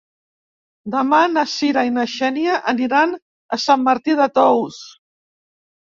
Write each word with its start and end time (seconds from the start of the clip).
Demà 0.93 1.19
na 1.33 1.43
Cira 1.51 1.83
i 1.89 1.93
na 1.99 2.07
Xènia 2.15 2.57
aniran 2.73 3.15
a 3.59 3.63
Sant 3.67 3.87
Martí 3.91 4.17
de 4.21 4.29
Tous. 4.39 4.85